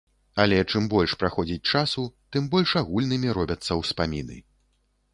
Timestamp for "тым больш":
2.37-2.75